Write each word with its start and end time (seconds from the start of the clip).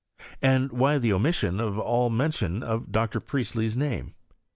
AnQwhy 0.41 0.99
the 0.99 1.13
omission 1.13 1.59
of 1.59 1.77
all 1.77 2.09
men 2.09 2.31
tion 2.31 2.63
of 2.63 2.91
Dr. 2.91 3.19
Priestley's 3.19 3.77
name? 3.77 4.15